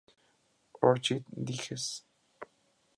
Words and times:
Orchid 0.81 1.25
Digest. 1.29 2.05